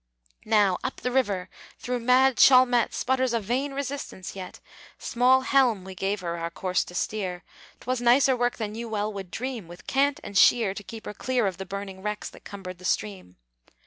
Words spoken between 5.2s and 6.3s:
helm we gave